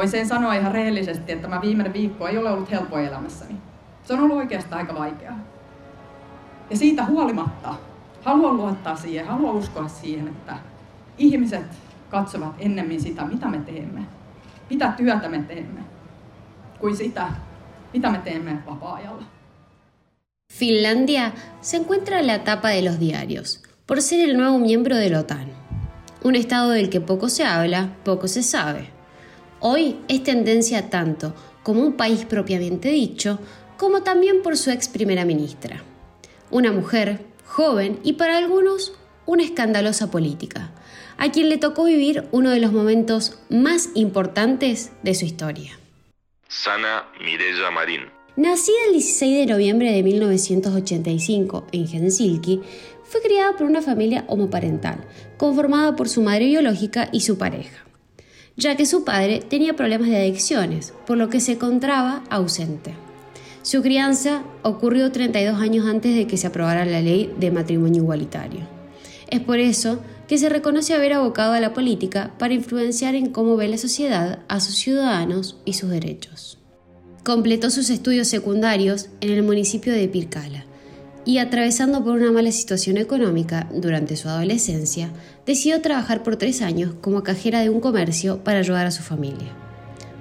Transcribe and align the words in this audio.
Voin 0.00 0.10
sen 0.10 0.26
sanoa 0.26 0.54
ihan 0.54 0.72
rehellisesti, 0.72 1.32
että 1.32 1.42
tämä 1.42 1.60
viimeinen 1.60 1.92
viikko 1.92 2.28
ei 2.28 2.38
ole 2.38 2.50
ollut 2.50 2.70
helppo 2.70 2.98
elämässäni. 2.98 3.54
Se 4.04 4.12
on 4.12 4.20
ollut 4.20 4.36
oikeastaan 4.36 4.80
aika 4.80 4.94
vaikeaa. 4.94 5.38
Ja 6.70 6.76
siitä 6.76 7.04
huolimatta 7.04 7.74
haluan 8.22 8.56
luottaa 8.56 8.96
siihen, 8.96 9.26
haluan 9.26 9.54
uskoa 9.54 9.88
siihen, 9.88 10.28
että 10.28 10.56
ihmiset 11.18 11.66
katsovat 12.10 12.54
ennemmin 12.58 13.00
sitä, 13.00 13.24
mitä 13.24 13.48
me 13.48 13.58
teemme, 13.58 14.00
mitä 14.70 14.92
työtä 14.96 15.28
me 15.28 15.42
teemme, 15.42 15.80
kuin 16.78 16.96
sitä, 16.96 17.26
mitä 17.92 18.10
me 18.10 18.18
teemme 18.18 18.58
vapaa-ajalla. 18.66 19.24
Finlandia 20.52 21.30
se 21.60 21.76
encuentra 21.76 22.18
en 22.18 22.26
la 22.26 22.38
tapa 22.38 22.68
de 22.68 22.82
los 22.82 23.00
diarios 23.00 23.62
por 23.86 24.00
ser 24.02 24.30
el 24.30 24.36
nuevo 24.36 24.58
miembro 24.58 24.96
de 24.96 25.10
la 25.10 25.20
OTAN, 25.20 25.52
un 26.24 26.36
estado 26.36 26.70
del 26.70 26.88
que 26.88 27.00
poco 27.00 27.28
se 27.28 27.44
habla, 27.44 27.88
poco 28.04 28.28
se 28.28 28.42
sabe. 28.42 28.99
Hoy 29.62 29.98
es 30.08 30.22
tendencia 30.22 30.88
tanto 30.88 31.34
como 31.62 31.82
un 31.82 31.92
país 31.92 32.24
propiamente 32.24 32.88
dicho, 32.88 33.38
como 33.76 34.02
también 34.02 34.40
por 34.42 34.56
su 34.56 34.70
ex 34.70 34.88
primera 34.88 35.26
ministra, 35.26 35.82
una 36.50 36.72
mujer 36.72 37.20
joven 37.44 38.00
y 38.02 38.14
para 38.14 38.38
algunos 38.38 38.94
una 39.26 39.42
escandalosa 39.42 40.10
política, 40.10 40.72
a 41.18 41.30
quien 41.30 41.50
le 41.50 41.58
tocó 41.58 41.84
vivir 41.84 42.24
uno 42.32 42.48
de 42.48 42.60
los 42.60 42.72
momentos 42.72 43.38
más 43.50 43.90
importantes 43.94 44.92
de 45.02 45.14
su 45.14 45.26
historia. 45.26 45.78
Sana 46.48 47.04
Mirella 47.22 47.70
Marín. 47.70 48.00
Nacida 48.36 48.78
el 48.86 48.94
16 48.94 49.46
de 49.46 49.52
noviembre 49.52 49.92
de 49.92 50.02
1985 50.02 51.66
en 51.72 51.86
Helsinki, 51.86 52.62
fue 53.04 53.20
criada 53.20 53.56
por 53.58 53.66
una 53.66 53.82
familia 53.82 54.24
homoparental, 54.26 55.04
conformada 55.36 55.96
por 55.96 56.08
su 56.08 56.22
madre 56.22 56.46
biológica 56.46 57.10
y 57.12 57.20
su 57.20 57.36
pareja, 57.36 57.84
ya 58.60 58.76
que 58.76 58.84
su 58.84 59.04
padre 59.04 59.40
tenía 59.40 59.74
problemas 59.74 60.08
de 60.08 60.18
adicciones, 60.18 60.92
por 61.06 61.16
lo 61.16 61.30
que 61.30 61.40
se 61.40 61.52
encontraba 61.52 62.22
ausente. 62.28 62.94
Su 63.62 63.82
crianza 63.82 64.42
ocurrió 64.62 65.10
32 65.10 65.58
años 65.60 65.86
antes 65.86 66.14
de 66.14 66.26
que 66.26 66.36
se 66.36 66.46
aprobara 66.46 66.84
la 66.84 67.00
ley 67.00 67.32
de 67.38 67.50
matrimonio 67.50 68.02
igualitario. 68.02 68.60
Es 69.28 69.40
por 69.40 69.58
eso 69.58 70.00
que 70.28 70.38
se 70.38 70.50
reconoce 70.50 70.94
haber 70.94 71.14
abocado 71.14 71.54
a 71.54 71.60
la 71.60 71.72
política 71.72 72.34
para 72.38 72.54
influenciar 72.54 73.14
en 73.14 73.30
cómo 73.30 73.56
ve 73.56 73.68
la 73.68 73.78
sociedad 73.78 74.40
a 74.48 74.60
sus 74.60 74.74
ciudadanos 74.74 75.56
y 75.64 75.72
sus 75.72 75.88
derechos. 75.88 76.58
Completó 77.24 77.70
sus 77.70 77.88
estudios 77.90 78.28
secundarios 78.28 79.08
en 79.20 79.30
el 79.30 79.42
municipio 79.42 79.92
de 79.92 80.08
Pircala 80.08 80.66
y 81.24 81.38
atravesando 81.38 82.02
por 82.02 82.14
una 82.14 82.32
mala 82.32 82.52
situación 82.52 82.96
económica 82.96 83.68
durante 83.74 84.16
su 84.16 84.28
adolescencia, 84.28 85.12
decidió 85.46 85.80
trabajar 85.80 86.22
por 86.22 86.36
tres 86.36 86.62
años 86.62 86.94
como 87.00 87.22
cajera 87.22 87.60
de 87.60 87.70
un 87.70 87.80
comercio 87.80 88.42
para 88.42 88.60
ayudar 88.60 88.86
a 88.86 88.90
su 88.90 89.02
familia. 89.02 89.48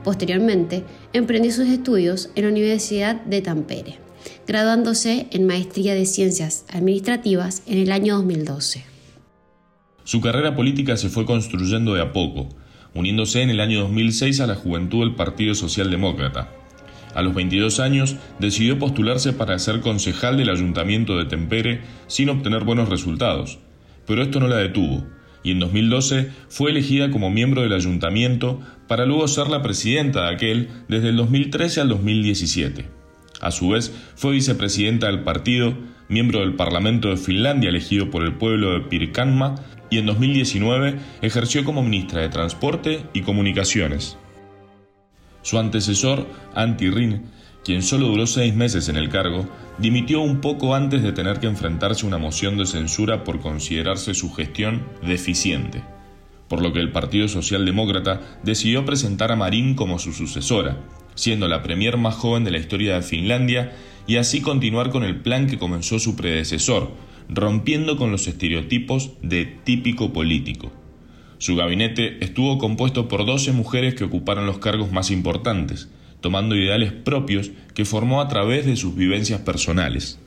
Posteriormente, 0.04 0.84
emprendió 1.14 1.52
sus 1.52 1.68
estudios 1.68 2.30
en 2.36 2.44
la 2.46 2.52
Universidad 2.52 3.16
de 3.16 3.42
Tampere, 3.42 3.98
graduándose 4.48 5.28
en 5.32 5.48
Maestría 5.48 5.94
de 5.94 6.06
Ciencias 6.06 6.66
Administrativas 6.72 7.64
en 7.68 7.80
el 7.80 7.92
año 7.92 8.16
2012. 8.16 8.84
Su 10.04 10.22
carrera 10.22 10.56
política 10.56 10.98
se 10.98 11.10
fue 11.10 11.26
construyendo 11.26 11.94
de 11.94 12.02
a 12.02 12.14
poco, 12.14 12.50
uniéndose 12.96 13.42
en 13.42 13.52
el 13.52 13.60
año 13.60 13.82
2006 13.82 14.40
a 14.40 14.48
la 14.48 14.56
juventud 14.56 15.02
del 15.02 15.16
Partido 15.16 15.54
Socialdemócrata. 15.54 16.59
A 17.16 17.22
los 17.22 17.34
22 17.34 17.80
años 17.80 18.16
decidió 18.40 18.78
postularse 18.78 19.34
para 19.34 19.58
ser 19.60 19.82
concejal 19.82 20.38
del 20.38 20.50
Ayuntamiento 20.50 21.18
de 21.18 21.26
Tempere 21.26 21.82
sin 22.08 22.30
obtener 22.30 22.64
buenos 22.64 22.90
resultados, 22.90 23.60
pero 24.06 24.22
esto 24.22 24.40
no 24.40 24.48
la 24.48 24.58
detuvo 24.58 25.06
y 25.44 25.52
en 25.52 25.60
2012 25.60 26.32
fue 26.50 26.72
elegida 26.72 27.12
como 27.12 27.30
miembro 27.30 27.62
del 27.62 27.74
ayuntamiento 27.74 28.60
para 28.88 29.06
luego 29.06 29.28
ser 29.28 29.48
la 29.48 29.62
presidenta 29.62 30.24
de 30.24 30.36
aquel 30.36 30.70
desde 30.88 31.10
el 31.10 31.18
2013 31.18 31.82
al 31.82 31.90
2017. 31.90 32.86
A 33.42 33.52
su 33.52 33.70
vez, 33.70 33.94
fue 34.16 34.34
vicepresidenta 34.34 35.08
del 35.08 35.24
partido, 35.24 35.78
miembro 36.10 36.42
del 36.42 36.56
Parlamento 36.56 37.10
de 37.10 37.18
Finlandia 37.18 37.70
elegido 37.70 38.10
por 38.10 38.24
el 38.24 38.34
pueblo 38.34 38.74
de 38.74 38.82
Pirkanma 38.82 39.56
y 39.90 39.98
en 39.98 40.06
2019 40.08 41.00
ejerció 41.22 41.64
como 41.64 41.84
ministra 41.84 42.22
de 42.22 42.30
Transporte 42.30 43.04
y 43.14 43.22
Comunicaciones. 43.22 44.18
Su 45.42 45.58
antecesor, 45.58 46.28
Antti 46.56 46.90
Rin, 46.90 47.24
quien 47.64 47.82
solo 47.82 48.08
duró 48.08 48.26
seis 48.28 48.56
meses 48.56 48.90
en 48.90 48.96
el 48.96 49.10
cargo, 49.10 49.48
dimitió 49.78 50.22
un 50.22 50.42
poco 50.42 50.76
antes 50.76 51.04
de 51.04 51.12
tener 51.12 51.40
que 51.40 51.48
enfrentarse 51.48 52.06
a 52.06 52.08
una 52.08 52.18
moción 52.18 52.58
de 52.58 52.66
censura 52.66 53.24
por 53.24 53.40
considerarse 53.40 54.14
su 54.14 54.32
gestión 54.34 54.84
deficiente, 55.02 55.84
por 56.48 56.62
lo 56.62 56.74
que 56.74 56.80
el 56.80 56.92
Partido 56.92 57.28
Socialdemócrata 57.28 58.22
decidió 58.44 58.86
presentar 58.86 59.32
a 59.32 59.36
Marín 59.36 59.76
como 59.76 60.00
su 60.00 60.14
sucesora, 60.14 60.78
siendo 61.16 61.48
la 61.48 61.62
premier 61.62 61.98
más 61.98 62.16
joven 62.16 62.44
de 62.44 62.52
la 62.52 62.58
historia 62.58 62.96
de 62.96 63.02
Finlandia 63.02 63.74
y 64.08 64.18
así 64.18 64.42
continuar 64.42 64.90
con 64.90 65.04
el 65.04 65.18
plan 65.22 65.48
que 65.48 65.60
comenzó 65.60 66.00
su 66.00 66.16
predecesor, 66.16 66.92
rompiendo 67.30 67.98
con 67.98 68.12
los 68.12 68.28
estereotipos 68.28 69.12
de 69.22 69.46
típico 69.46 70.12
político. 70.12 70.72
Su 71.40 71.56
gabinete 71.56 72.18
estuvo 72.20 72.58
compuesto 72.58 73.08
por 73.08 73.26
12 73.26 73.54
mujeres 73.54 73.96
que 73.96 74.04
ocuparon 74.04 74.46
los 74.46 74.58
cargos 74.58 74.92
más 74.92 75.10
importantes, 75.10 75.88
tomando 76.20 76.54
ideales 76.54 76.92
propios 76.92 77.52
que 77.74 77.86
formó 77.86 78.20
a 78.20 78.28
través 78.28 78.66
de 78.66 78.76
sus 78.76 78.94
vivencias 78.94 79.40
personales. 79.40 80.18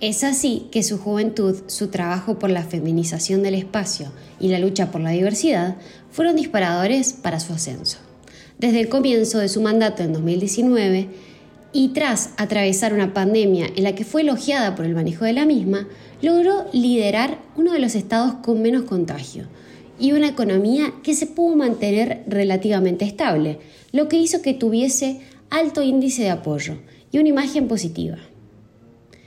Es 0.00 0.24
así 0.24 0.66
que 0.72 0.82
su 0.82 0.98
juventud, 0.98 1.62
su 1.68 1.90
trabajo 1.90 2.40
por 2.40 2.50
la 2.50 2.64
feminización 2.64 3.44
del 3.44 3.54
espacio 3.54 4.10
y 4.40 4.48
la 4.48 4.58
lucha 4.58 4.90
por 4.90 5.00
la 5.00 5.10
diversidad 5.10 5.76
fueron 6.10 6.34
disparadores 6.34 7.12
para 7.12 7.38
su 7.38 7.52
ascenso. 7.52 7.98
Desde 8.58 8.80
el 8.80 8.88
comienzo 8.88 9.38
de 9.38 9.48
su 9.48 9.62
mandato 9.62 10.02
en 10.02 10.12
2019 10.12 11.08
y 11.72 11.90
tras 11.90 12.30
atravesar 12.36 12.94
una 12.94 13.14
pandemia 13.14 13.68
en 13.76 13.84
la 13.84 13.94
que 13.94 14.04
fue 14.04 14.22
elogiada 14.22 14.74
por 14.74 14.86
el 14.86 14.96
manejo 14.96 15.24
de 15.24 15.34
la 15.34 15.46
misma, 15.46 15.86
logró 16.20 16.66
liderar 16.72 17.38
uno 17.54 17.72
de 17.72 17.78
los 17.78 17.94
estados 17.94 18.34
con 18.42 18.60
menos 18.60 18.82
contagio 18.82 19.46
y 20.02 20.10
una 20.10 20.26
economía 20.26 20.92
que 21.04 21.14
se 21.14 21.28
pudo 21.28 21.54
mantener 21.54 22.24
relativamente 22.26 23.04
estable, 23.04 23.60
lo 23.92 24.08
que 24.08 24.16
hizo 24.16 24.42
que 24.42 24.52
tuviese 24.52 25.20
alto 25.48 25.80
índice 25.80 26.22
de 26.24 26.30
apoyo 26.30 26.78
y 27.12 27.18
una 27.18 27.28
imagen 27.28 27.68
positiva. 27.68 28.18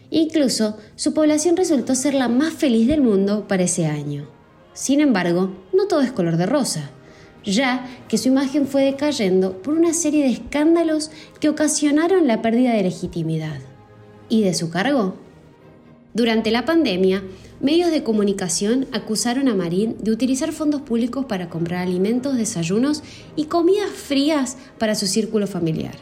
Incluso 0.10 0.76
su 0.98 1.14
población 1.14 1.56
resultó 1.56 1.96
ser 1.96 2.14
la 2.14 2.28
más 2.28 2.54
feliz 2.54 2.90
del 2.90 3.00
mundo 3.00 3.48
para 3.48 3.64
ese 3.64 3.86
año. 3.86 4.28
Sin 4.74 5.00
embargo, 5.00 5.56
no 5.72 5.88
todo 5.88 6.02
es 6.02 6.12
color 6.12 6.36
de 6.36 6.46
rosa, 6.46 6.92
ya 7.46 7.88
que 8.10 8.18
su 8.18 8.28
imagen 8.28 8.68
fue 8.68 8.84
decayendo 8.84 9.62
por 9.62 9.76
una 9.76 9.94
serie 9.94 10.26
de 10.26 10.32
escándalos 10.32 11.10
que 11.40 11.48
ocasionaron 11.48 12.28
la 12.28 12.42
pérdida 12.42 12.74
de 12.74 12.84
legitimidad. 12.84 13.62
¿Y 14.28 14.42
de 14.42 14.54
su 14.54 14.70
cargo? 14.70 15.16
Durante 16.16 16.50
la 16.50 16.64
pandemia, 16.64 17.24
medios 17.60 17.92
de 17.92 18.02
comunicación 18.02 18.88
acusaron 18.94 19.50
a 19.50 19.54
Marín 19.54 19.98
de 20.00 20.12
utilizar 20.12 20.54
fondos 20.54 20.80
públicos 20.80 21.26
para 21.26 21.50
comprar 21.50 21.82
alimentos, 21.82 22.38
desayunos 22.38 23.04
y 23.36 23.48
comidas 23.48 23.90
frías 23.90 24.56
para 24.78 24.96
su 24.96 25.08
círculo 25.08 25.46
familiar. 25.46 25.96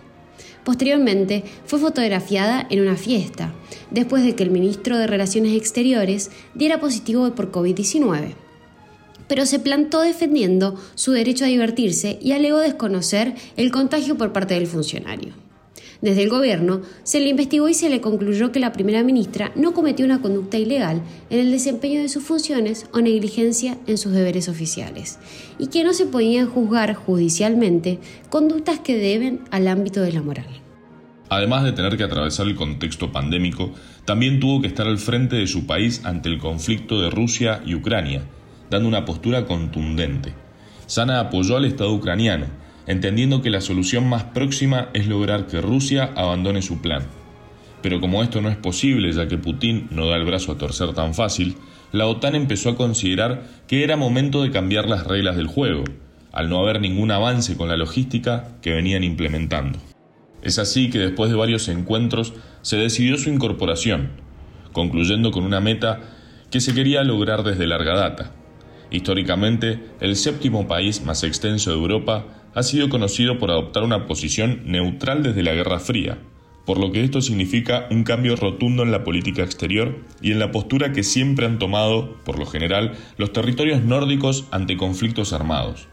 Posteriormente, 0.63 1.43
fue 1.65 1.79
fotografiada 1.79 2.67
en 2.69 2.81
una 2.81 2.95
fiesta, 2.95 3.55
después 3.89 4.23
de 4.23 4.35
que 4.35 4.43
el 4.43 4.51
ministro 4.51 4.99
de 4.99 5.07
Relaciones 5.07 5.57
Exteriores 5.57 6.29
diera 6.53 6.79
positivo 6.79 7.33
por 7.33 7.51
COVID-19. 7.51 8.35
Pero 9.27 9.47
se 9.47 9.57
plantó 9.57 10.01
defendiendo 10.01 10.79
su 10.93 11.11
derecho 11.11 11.45
a 11.45 11.47
divertirse 11.47 12.19
y 12.21 12.33
alegó 12.33 12.59
desconocer 12.59 13.33
el 13.57 13.71
contagio 13.71 14.15
por 14.15 14.31
parte 14.31 14.53
del 14.53 14.67
funcionario. 14.67 15.33
Desde 16.03 16.23
el 16.23 16.29
gobierno 16.29 16.81
se 17.03 17.21
le 17.21 17.29
investigó 17.29 17.69
y 17.69 17.73
se 17.73 17.89
le 17.89 18.01
concluyó 18.01 18.51
que 18.51 18.59
la 18.59 18.73
primera 18.73 19.03
ministra 19.03 19.53
no 19.55 19.73
cometió 19.73 20.05
una 20.05 20.21
conducta 20.21 20.57
ilegal 20.57 21.01
en 21.29 21.39
el 21.39 21.49
desempeño 21.49 22.01
de 22.01 22.09
sus 22.09 22.25
funciones 22.25 22.87
o 22.91 22.99
negligencia 22.99 23.77
en 23.87 23.97
sus 23.97 24.11
deberes 24.11 24.49
oficiales, 24.49 25.17
y 25.57 25.67
que 25.67 25.85
no 25.85 25.93
se 25.93 26.05
podían 26.05 26.47
juzgar 26.47 26.93
judicialmente 26.93 27.99
conductas 28.27 28.79
que 28.79 28.97
deben 28.97 29.45
al 29.49 29.69
ámbito 29.69 30.01
de 30.01 30.11
la 30.11 30.21
moral. 30.21 30.47
Además 31.29 31.63
de 31.63 31.71
tener 31.71 31.95
que 31.95 32.03
atravesar 32.03 32.47
el 32.47 32.55
contexto 32.55 33.13
pandémico, 33.13 33.71
también 34.03 34.41
tuvo 34.41 34.59
que 34.59 34.67
estar 34.67 34.85
al 34.85 34.97
frente 34.97 35.37
de 35.37 35.47
su 35.47 35.65
país 35.65 36.01
ante 36.03 36.27
el 36.27 36.37
conflicto 36.37 36.99
de 36.99 37.11
Rusia 37.11 37.63
y 37.65 37.75
Ucrania, 37.75 38.25
dando 38.69 38.89
una 38.89 39.05
postura 39.05 39.45
contundente. 39.45 40.33
Sana 40.85 41.21
apoyó 41.21 41.55
al 41.55 41.63
Estado 41.63 41.93
ucraniano, 41.93 42.47
entendiendo 42.87 43.41
que 43.41 43.49
la 43.49 43.61
solución 43.61 44.07
más 44.07 44.23
próxima 44.25 44.89
es 44.93 45.07
lograr 45.07 45.47
que 45.47 45.61
Rusia 45.61 46.11
abandone 46.15 46.61
su 46.61 46.81
plan. 46.81 47.03
Pero 47.81 47.99
como 47.99 48.23
esto 48.23 48.41
no 48.41 48.49
es 48.49 48.57
posible 48.57 49.11
ya 49.11 49.27
que 49.27 49.37
Putin 49.37 49.87
no 49.91 50.07
da 50.07 50.15
el 50.15 50.25
brazo 50.25 50.53
a 50.53 50.57
torcer 50.57 50.93
tan 50.93 51.13
fácil, 51.13 51.57
la 51.91 52.07
OTAN 52.07 52.35
empezó 52.35 52.69
a 52.69 52.75
considerar 52.75 53.43
que 53.67 53.83
era 53.83 53.97
momento 53.97 54.41
de 54.41 54.51
cambiar 54.51 54.87
las 54.87 55.05
reglas 55.05 55.35
del 55.35 55.47
juego, 55.47 55.83
al 56.31 56.49
no 56.49 56.59
haber 56.59 56.81
ningún 56.81 57.11
avance 57.11 57.55
con 57.55 57.69
la 57.69 57.77
logística 57.77 58.57
que 58.61 58.73
venían 58.73 59.03
implementando. 59.03 59.79
Es 60.41 60.59
así 60.59 60.89
que 60.89 60.99
después 60.99 61.29
de 61.29 61.37
varios 61.37 61.67
encuentros 61.69 62.33
se 62.63 62.77
decidió 62.77 63.17
su 63.17 63.29
incorporación, 63.29 64.09
concluyendo 64.71 65.31
con 65.31 65.43
una 65.43 65.59
meta 65.59 66.01
que 66.51 66.59
se 66.59 66.73
quería 66.73 67.03
lograr 67.03 67.43
desde 67.43 67.67
larga 67.67 67.95
data. 67.95 68.31
Históricamente, 68.91 69.79
el 70.01 70.15
séptimo 70.15 70.67
país 70.67 71.03
más 71.03 71.23
extenso 71.23 71.71
de 71.71 71.77
Europa 71.77 72.25
ha 72.55 72.63
sido 72.63 72.89
conocido 72.89 73.39
por 73.39 73.51
adoptar 73.51 73.83
una 73.83 74.05
posición 74.05 74.61
neutral 74.65 75.23
desde 75.23 75.43
la 75.43 75.53
Guerra 75.53 75.79
Fría, 75.79 76.19
por 76.65 76.77
lo 76.77 76.91
que 76.91 77.03
esto 77.03 77.21
significa 77.21 77.87
un 77.91 78.03
cambio 78.03 78.35
rotundo 78.35 78.83
en 78.83 78.91
la 78.91 79.03
política 79.03 79.43
exterior 79.43 79.97
y 80.21 80.31
en 80.31 80.39
la 80.39 80.51
postura 80.51 80.93
que 80.93 81.03
siempre 81.03 81.45
han 81.45 81.59
tomado, 81.59 82.15
por 82.23 82.39
lo 82.39 82.45
general, 82.45 82.93
los 83.17 83.33
territorios 83.33 83.83
nórdicos 83.83 84.45
ante 84.51 84.77
conflictos 84.77 85.33
armados. 85.33 85.87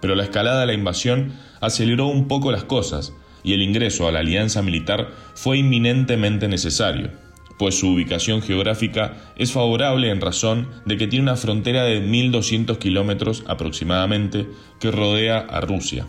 Pero 0.00 0.14
la 0.14 0.24
escalada 0.24 0.60
de 0.60 0.66
la 0.66 0.72
invasión 0.72 1.34
aceleró 1.60 2.06
un 2.06 2.26
poco 2.26 2.50
las 2.50 2.64
cosas 2.64 3.14
y 3.42 3.52
el 3.52 3.62
ingreso 3.62 4.08
a 4.08 4.12
la 4.12 4.20
alianza 4.20 4.62
militar 4.62 5.10
fue 5.34 5.58
inminentemente 5.58 6.48
necesario, 6.48 7.10
pues 7.60 7.74
su 7.74 7.88
ubicación 7.88 8.40
geográfica 8.40 9.18
es 9.36 9.52
favorable 9.52 10.08
en 10.08 10.22
razón 10.22 10.66
de 10.86 10.96
que 10.96 11.06
tiene 11.06 11.24
una 11.24 11.36
frontera 11.36 11.84
de 11.84 12.02
1.200 12.02 12.78
kilómetros 12.78 13.44
aproximadamente 13.46 14.46
que 14.78 14.90
rodea 14.90 15.40
a 15.40 15.60
Rusia. 15.60 16.06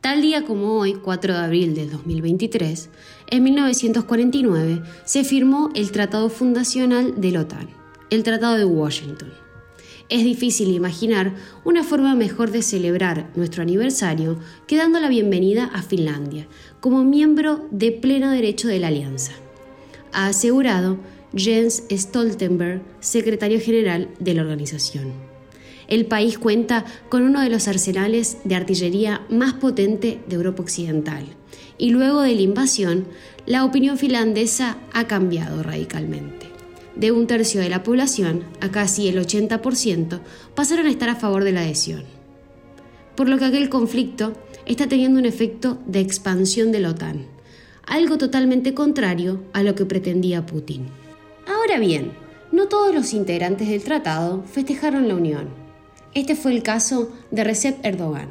Tal 0.00 0.22
día 0.22 0.44
como 0.44 0.78
hoy, 0.78 0.94
4 0.94 1.34
de 1.34 1.40
abril 1.40 1.74
del 1.74 1.90
2023, 1.90 2.88
en 3.32 3.44
1949 3.44 4.80
se 5.04 5.24
firmó 5.24 5.68
el 5.74 5.92
Tratado 5.92 6.30
Fundacional 6.30 7.20
de 7.20 7.32
la 7.32 7.42
OTAN, 7.42 7.68
el 8.08 8.22
Tratado 8.22 8.56
de 8.56 8.64
Washington. 8.64 9.34
Es 10.08 10.24
difícil 10.24 10.72
imaginar 10.72 11.34
una 11.66 11.84
forma 11.84 12.14
mejor 12.14 12.50
de 12.50 12.62
celebrar 12.62 13.30
nuestro 13.36 13.60
aniversario 13.62 14.38
que 14.66 14.78
dando 14.78 15.00
la 15.00 15.10
bienvenida 15.10 15.66
a 15.66 15.82
Finlandia 15.82 16.48
como 16.80 17.04
miembro 17.04 17.68
de 17.70 17.92
pleno 17.92 18.30
derecho 18.30 18.68
de 18.68 18.78
la 18.78 18.88
alianza. 18.88 19.34
Ha 20.16 20.28
asegurado 20.28 20.96
Jens 21.34 21.82
Stoltenberg, 21.90 22.80
secretario 23.00 23.60
general 23.60 24.08
de 24.18 24.32
la 24.32 24.40
organización. 24.40 25.12
El 25.88 26.06
país 26.06 26.38
cuenta 26.38 26.86
con 27.10 27.22
uno 27.22 27.42
de 27.42 27.50
los 27.50 27.68
arsenales 27.68 28.38
de 28.44 28.54
artillería 28.54 29.26
más 29.28 29.52
potente 29.52 30.22
de 30.26 30.36
Europa 30.36 30.62
Occidental. 30.62 31.26
Y 31.76 31.90
luego 31.90 32.22
de 32.22 32.34
la 32.34 32.40
invasión, 32.40 33.08
la 33.44 33.66
opinión 33.66 33.98
finlandesa 33.98 34.78
ha 34.94 35.06
cambiado 35.06 35.62
radicalmente. 35.62 36.46
De 36.94 37.12
un 37.12 37.26
tercio 37.26 37.60
de 37.60 37.68
la 37.68 37.82
población 37.82 38.44
a 38.62 38.70
casi 38.70 39.08
el 39.08 39.18
80% 39.18 40.20
pasaron 40.54 40.86
a 40.86 40.90
estar 40.90 41.10
a 41.10 41.16
favor 41.16 41.44
de 41.44 41.52
la 41.52 41.60
adhesión. 41.60 42.04
Por 43.16 43.28
lo 43.28 43.36
que 43.36 43.44
aquel 43.44 43.68
conflicto 43.68 44.32
está 44.64 44.88
teniendo 44.88 45.20
un 45.20 45.26
efecto 45.26 45.76
de 45.84 46.00
expansión 46.00 46.72
de 46.72 46.80
la 46.80 46.92
OTAN, 46.92 47.35
algo 47.86 48.18
totalmente 48.18 48.74
contrario 48.74 49.42
a 49.52 49.62
lo 49.62 49.74
que 49.74 49.86
pretendía 49.86 50.44
Putin. 50.44 50.86
Ahora 51.46 51.78
bien, 51.78 52.12
no 52.52 52.66
todos 52.66 52.94
los 52.94 53.12
integrantes 53.14 53.68
del 53.68 53.82
tratado 53.82 54.42
festejaron 54.44 55.08
la 55.08 55.14
unión. 55.14 55.48
Este 56.14 56.34
fue 56.34 56.52
el 56.52 56.62
caso 56.62 57.12
de 57.30 57.44
Recep 57.44 57.84
Erdogan, 57.84 58.28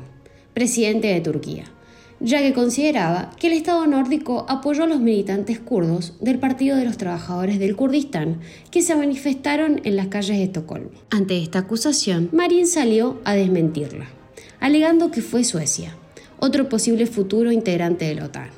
presidente 0.54 1.08
de 1.08 1.22
Turquía, 1.22 1.66
ya 2.20 2.42
que 2.42 2.54
consideraba 2.54 3.32
que 3.38 3.48
el 3.48 3.54
Estado 3.54 3.86
nórdico 3.88 4.46
apoyó 4.50 4.84
a 4.84 4.88
los 4.88 5.00
militantes 5.00 5.60
kurdos 5.60 6.14
del 6.20 6.40
Partido 6.40 6.78
de 6.78 6.86
los 6.86 6.98
Trabajadores 6.98 7.60
del 7.60 7.76
Kurdistán 7.76 8.40
que 8.72 8.82
se 8.82 8.96
manifestaron 8.96 9.82
en 9.84 9.96
las 9.96 10.08
calles 10.08 10.38
de 10.38 10.44
Estocolmo. 10.44 10.92
Ante 11.10 11.38
esta 11.42 11.60
acusación, 11.60 12.30
Marín 12.32 12.68
salió 12.68 13.20
a 13.26 13.36
desmentirla, 13.36 14.08
alegando 14.60 15.12
que 15.12 15.22
fue 15.22 15.44
Suecia, 15.44 15.96
otro 16.40 16.70
posible 16.70 17.06
futuro 17.06 17.52
integrante 17.52 18.06
de 18.06 18.16
la 18.16 18.26
OTAN, 18.26 18.50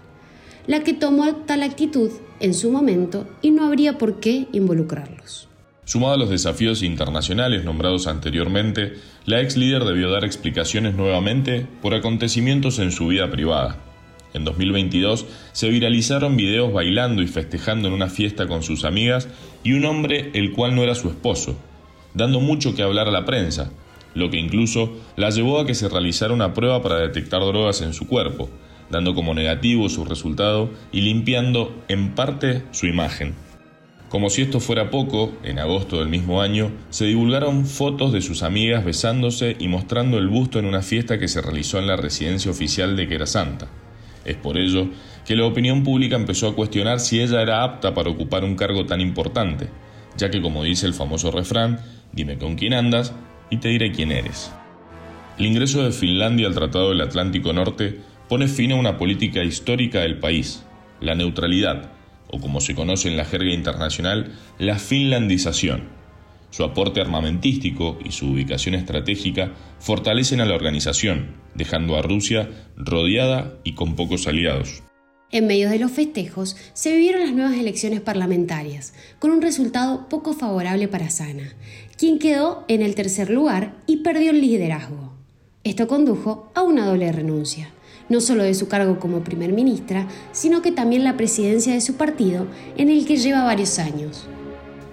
la 0.68 0.84
que 0.84 0.94
tomó 0.94 1.34
tal 1.34 1.64
actitud 1.64 2.12
en 2.40 2.54
su 2.54 2.72
momento 2.72 3.26
y 3.42 3.52
no 3.52 3.66
habría 3.66 3.98
por 3.98 4.20
qué 4.20 4.48
involucrarlos. 4.52 5.48
Sumado 5.86 6.16
a 6.16 6.18
los 6.18 6.30
desafíos 6.30 6.84
internacionales 6.84 7.64
nombrados 7.64 8.08
anteriormente, 8.08 8.96
la 9.26 9.42
ex 9.42 9.56
líder 9.56 9.86
debió 9.86 10.12
dar 10.12 10.26
explicaciones 10.26 10.96
nuevamente 10.96 11.66
por 11.82 11.94
acontecimientos 11.94 12.80
en 12.80 12.92
su 12.92 13.08
vida 13.08 13.32
privada. 13.32 13.78
En 14.34 14.44
2022 14.44 15.26
se 15.54 15.70
viralizaron 15.70 16.36
videos 16.36 16.74
bailando 16.74 17.22
y 17.22 17.28
festejando 17.28 17.88
en 17.88 17.94
una 17.94 18.10
fiesta 18.10 18.48
con 18.48 18.64
sus 18.64 18.84
amigas 18.84 19.30
y 19.64 19.74
un 19.74 19.86
hombre 19.86 20.32
el 20.34 20.52
cual 20.52 20.76
no 20.76 20.84
era 20.84 20.94
su 20.94 21.08
esposo, 21.08 21.58
dando 22.14 22.42
mucho 22.42 22.76
que 22.76 22.84
hablar 22.84 23.08
a 23.08 23.12
la 23.12 23.24
prensa, 23.24 23.72
lo 24.14 24.30
que 24.30 24.40
incluso 24.40 24.92
la 25.16 25.30
llevó 25.30 25.60
a 25.60 25.66
que 25.66 25.74
se 25.74 25.88
realizara 25.88 26.34
una 26.34 26.54
prueba 26.54 26.84
para 26.84 27.00
detectar 27.00 27.40
drogas 27.40 27.82
en 27.82 27.94
su 27.94 28.08
cuerpo, 28.08 28.50
dando 28.90 29.14
como 29.14 29.34
negativo 29.34 29.90
su 29.90 30.06
resultado 30.06 30.70
y 30.92 31.02
limpiando 31.02 31.84
en 31.88 32.16
parte 32.16 32.64
su 32.72 32.88
imagen. 32.88 33.36
Como 34.10 34.30
si 34.30 34.42
esto 34.42 34.62
fuera 34.62 34.90
poco, 34.90 35.34
en 35.44 35.60
agosto 35.60 36.00
del 36.00 36.08
mismo 36.08 36.42
año 36.42 36.72
se 36.90 37.06
divulgaron 37.06 37.66
fotos 37.66 38.14
de 38.14 38.22
sus 38.22 38.42
amigas 38.42 38.86
besándose 38.86 39.58
y 39.60 39.68
mostrando 39.68 40.18
el 40.18 40.30
busto 40.30 40.60
en 40.60 40.66
una 40.66 40.82
fiesta 40.82 41.20
que 41.20 41.28
se 41.28 41.42
realizó 41.42 41.78
en 41.80 41.88
la 41.88 41.98
residencia 41.98 42.50
oficial 42.50 42.96
de 42.96 43.28
Santa. 43.28 43.68
Es 44.24 44.38
por 44.38 44.58
ello 44.58 44.88
que 45.26 45.36
la 45.36 45.46
opinión 45.46 45.84
pública 45.84 46.16
empezó 46.16 46.48
a 46.48 46.56
cuestionar 46.56 47.02
si 47.02 47.20
ella 47.20 47.42
era 47.42 47.64
apta 47.64 47.94
para 47.94 48.10
ocupar 48.10 48.46
un 48.46 48.56
cargo 48.56 48.86
tan 48.86 49.02
importante, 49.02 49.68
ya 50.16 50.30
que 50.30 50.42
como 50.42 50.64
dice 50.64 50.86
el 50.86 50.94
famoso 50.94 51.30
refrán, 51.30 51.82
dime 52.14 52.38
con 52.38 52.56
quién 52.56 52.74
andas 52.74 53.14
y 53.50 53.58
te 53.58 53.68
diré 53.68 53.92
quién 53.92 54.14
eres. 54.14 54.52
El 55.38 55.48
ingreso 55.48 55.84
de 55.84 55.92
Finlandia 55.92 56.48
al 56.48 56.56
Tratado 56.56 56.90
del 56.90 57.02
Atlántico 57.02 57.52
Norte 57.52 58.00
pone 58.28 58.48
fin 58.48 58.72
a 58.72 58.76
una 58.76 58.98
política 58.98 59.44
histórica 59.44 60.02
del 60.02 60.20
país, 60.20 60.64
la 61.00 61.16
neutralidad, 61.16 61.92
o 62.30 62.40
como 62.40 62.60
se 62.60 62.76
conoce 62.76 63.08
en 63.08 63.18
la 63.18 63.26
jerga 63.26 63.54
internacional, 63.54 64.34
la 64.60 64.78
finlandización. 64.78 65.84
Su 66.50 66.64
aporte 66.64 67.02
armamentístico 67.02 67.98
y 68.04 68.12
su 68.12 68.32
ubicación 68.32 68.76
estratégica 68.76 69.54
fortalecen 69.80 70.42
a 70.42 70.46
la 70.46 70.56
organización, 70.56 71.36
dejando 71.56 71.98
a 71.98 72.02
Rusia 72.02 72.50
rodeada 72.76 73.54
y 73.64 73.74
con 73.74 73.96
pocos 73.96 74.28
aliados. 74.28 74.84
En 75.30 75.46
medio 75.46 75.70
de 75.70 75.80
los 75.80 75.92
festejos 75.92 76.56
se 76.74 76.94
vivieron 76.94 77.22
las 77.22 77.34
nuevas 77.34 77.58
elecciones 77.58 78.00
parlamentarias, 78.00 78.94
con 79.20 79.32
un 79.32 79.42
resultado 79.42 80.08
poco 80.08 80.34
favorable 80.34 80.88
para 80.88 81.10
Sana, 81.10 81.54
quien 81.98 82.18
quedó 82.18 82.64
en 82.70 82.82
el 82.82 82.96
tercer 82.96 83.30
lugar 83.30 83.76
y 83.88 83.98
perdió 83.98 84.32
el 84.32 84.40
liderazgo. 84.40 85.14
Esto 85.66 85.88
condujo 85.88 86.50
a 86.56 86.62
una 86.62 86.86
doble 86.86 87.12
renuncia 87.12 87.72
no 88.10 88.22
solo 88.22 88.44
de 88.44 88.54
su 88.54 88.68
cargo 88.68 89.00
como 89.00 89.24
primer 89.24 89.54
ministra, 89.54 90.08
sino 90.32 90.62
que 90.62 90.72
también 90.72 91.04
la 91.04 91.18
presidencia 91.18 91.74
de 91.74 91.82
su 91.82 91.96
partido, 91.96 92.48
en 92.78 92.90
el 92.90 93.06
que 93.06 93.18
lleva 93.18 93.44
varios 93.44 93.80
años. 93.80 94.28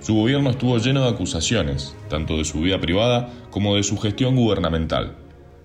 Su 0.01 0.15
gobierno 0.15 0.51
estuvo 0.51 0.77
lleno 0.79 1.03
de 1.03 1.09
acusaciones, 1.09 1.97
tanto 2.11 2.37
de 2.37 2.45
su 2.45 2.61
vida 2.61 2.81
privada 2.81 3.33
como 3.51 3.75
de 3.77 3.83
su 3.83 3.97
gestión 3.97 4.37
gubernamental. 4.37 5.17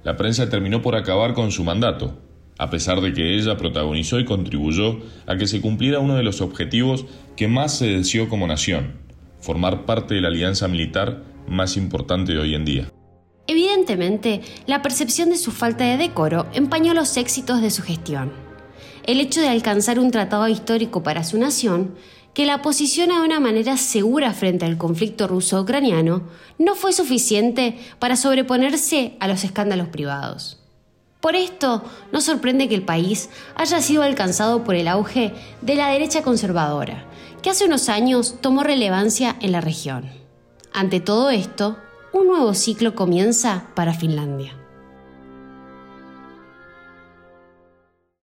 La 0.03 0.15
prensa 0.15 0.49
terminó 0.49 0.81
por 0.81 0.95
acabar 0.95 1.33
con 1.33 1.51
su 1.51 1.63
mandato, 1.63 2.17
a 2.57 2.69
pesar 2.69 3.01
de 3.01 3.13
que 3.13 3.35
ella 3.35 3.57
protagonizó 3.57 4.19
y 4.19 4.25
contribuyó 4.25 4.99
a 5.27 5.37
que 5.37 5.47
se 5.47 5.61
cumpliera 5.61 5.99
uno 5.99 6.15
de 6.15 6.23
los 6.23 6.41
objetivos 6.41 7.05
que 7.35 7.47
más 7.47 7.77
se 7.77 7.87
deseó 7.87 8.29
como 8.29 8.47
nación, 8.47 8.93
formar 9.39 9.85
parte 9.85 10.15
de 10.15 10.21
la 10.21 10.27
alianza 10.27 10.67
militar 10.67 11.23
más 11.47 11.77
importante 11.77 12.33
de 12.33 12.39
hoy 12.39 12.55
en 12.55 12.65
día. 12.65 12.91
La 14.67 14.81
percepción 14.81 15.29
de 15.29 15.37
su 15.37 15.51
falta 15.51 15.83
de 15.83 15.97
decoro 15.97 16.45
empañó 16.53 16.93
los 16.93 17.17
éxitos 17.17 17.61
de 17.61 17.71
su 17.71 17.81
gestión. 17.81 18.31
El 19.03 19.19
hecho 19.19 19.41
de 19.41 19.47
alcanzar 19.47 19.97
un 19.97 20.11
tratado 20.11 20.47
histórico 20.47 21.01
para 21.01 21.23
su 21.23 21.39
nación, 21.39 21.95
que 22.35 22.45
la 22.45 22.61
posiciona 22.61 23.19
de 23.19 23.25
una 23.25 23.39
manera 23.39 23.77
segura 23.77 24.33
frente 24.33 24.65
al 24.65 24.77
conflicto 24.77 25.27
ruso-ucraniano, 25.27 26.21
no 26.59 26.75
fue 26.75 26.93
suficiente 26.93 27.79
para 27.97 28.15
sobreponerse 28.15 29.17
a 29.19 29.27
los 29.27 29.43
escándalos 29.43 29.87
privados. 29.87 30.59
Por 31.19 31.35
esto, 31.35 31.83
no 32.11 32.21
sorprende 32.21 32.69
que 32.69 32.75
el 32.75 32.83
país 32.83 33.29
haya 33.55 33.81
sido 33.81 34.03
alcanzado 34.03 34.63
por 34.63 34.75
el 34.75 34.87
auge 34.87 35.33
de 35.61 35.75
la 35.75 35.89
derecha 35.89 36.21
conservadora, 36.21 37.05
que 37.41 37.49
hace 37.49 37.65
unos 37.65 37.89
años 37.89 38.35
tomó 38.39 38.63
relevancia 38.63 39.35
en 39.41 39.51
la 39.51 39.61
región. 39.61 40.09
Ante 40.71 40.99
todo 40.99 41.29
esto, 41.29 41.77
un 42.13 42.27
nuevo 42.27 42.53
ciclo 42.53 42.95
comienza 42.95 43.65
para 43.75 43.93
Finlandia. 43.93 44.58